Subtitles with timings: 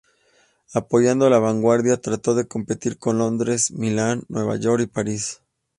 [0.73, 5.41] Apoyando la vanguardia, trató de competir con Londres, Milán, Nueva York y París.